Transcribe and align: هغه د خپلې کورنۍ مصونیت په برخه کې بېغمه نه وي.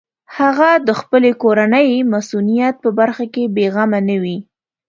هغه 0.37 0.69
د 0.87 0.89
خپلې 0.99 1.31
کورنۍ 1.43 1.89
مصونیت 2.13 2.75
په 2.83 2.89
برخه 2.99 3.25
کې 3.33 3.43
بېغمه 3.55 3.99
نه 4.09 4.17
وي. 4.23 4.37